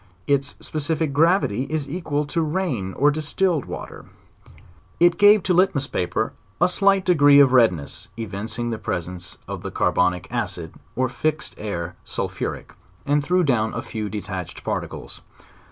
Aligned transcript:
Its 0.25 0.55
specific 0.59 1.13
gravity 1.13 1.67
is 1.69 1.87
equal 1.87 2.25
to 2.25 2.41
rain 2.41 2.91
or 2.93 3.11
distilled 3.11 3.65
water. 3.65 4.05
It 4.99 5.19
gave 5.19 5.43
to 5.43 5.53
litmus 5.53 5.85
paper, 5.85 6.33
a 6.59 6.67
slight 6.67 7.05
degree 7.05 7.39
of 7.39 7.53
redness 7.53 8.07
evin 8.17 8.45
cing 8.47 8.71
the 8.71 8.79
presence 8.79 9.37
of 9.47 9.61
the 9.61 9.69
carbonic 9.69 10.27
acid, 10.31 10.73
or 10.95 11.07
fixed 11.07 11.53
air 11.59 11.97
sulphuric 12.03 12.73
and 13.05 13.23
threw 13.23 13.43
down 13.43 13.75
a 13.75 13.83
few 13.83 14.09
detached 14.09 14.63
particles. 14.63 15.21